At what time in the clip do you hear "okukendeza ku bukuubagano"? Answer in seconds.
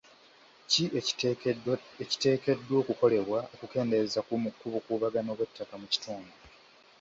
3.53-5.31